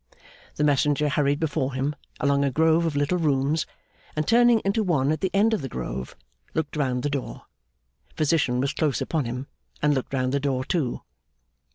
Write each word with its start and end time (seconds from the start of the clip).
The 0.55 0.63
messenger 0.63 1.09
hurried 1.09 1.39
before 1.39 1.75
him, 1.75 1.95
along 2.19 2.43
a 2.43 2.49
grove 2.49 2.87
of 2.87 2.95
little 2.95 3.19
rooms, 3.19 3.67
and 4.15 4.27
turning 4.27 4.59
into 4.65 4.81
one 4.81 5.11
at 5.11 5.21
the 5.21 5.29
end 5.31 5.53
of 5.53 5.61
the 5.61 5.69
grove, 5.69 6.15
looked 6.55 6.75
round 6.75 7.03
the 7.03 7.09
door. 7.11 7.43
Physician 8.15 8.59
was 8.59 8.73
close 8.73 8.99
upon 8.99 9.25
him, 9.25 9.45
and 9.79 9.93
looked 9.93 10.11
round 10.15 10.31
the 10.31 10.39
door 10.39 10.65
too. 10.65 11.03